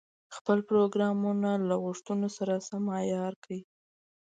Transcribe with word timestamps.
خپل 0.35 0.57
پروګرامونه 0.69 1.49
له 1.67 1.75
غوښتنو 1.83 2.27
سره 2.37 2.53
سم 2.67 2.83
عیار 2.99 3.33
کړي. 3.43 3.59